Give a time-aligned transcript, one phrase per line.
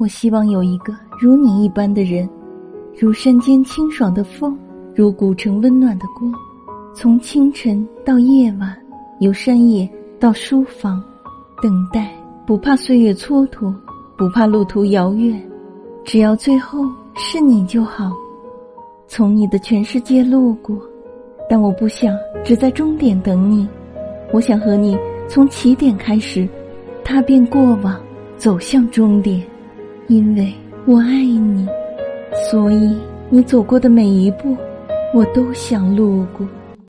[0.00, 2.26] 我希望有一个如你一般的人，
[2.98, 4.56] 如山间清爽的风，
[4.94, 6.32] 如古城温暖的光。
[6.94, 8.74] 从清晨到夜晚，
[9.18, 9.86] 由山野
[10.18, 11.04] 到书房，
[11.62, 12.10] 等待
[12.46, 13.74] 不怕岁月蹉跎，
[14.16, 15.38] 不怕路途遥远，
[16.02, 16.82] 只要最后
[17.14, 18.10] 是你就好。
[19.06, 20.78] 从你的全世界路过，
[21.46, 23.68] 但我不想只在终点等你，
[24.32, 24.98] 我想和你
[25.28, 26.48] 从起点开始，
[27.04, 28.00] 踏遍过往，
[28.38, 29.44] 走向终点。
[30.10, 30.52] 因为
[30.86, 31.68] 我爱你，
[32.50, 34.56] 所以你走过的每一步，
[35.14, 36.44] 我都想路过。